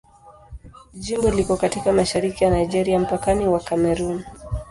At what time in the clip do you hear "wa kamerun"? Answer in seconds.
3.47-4.23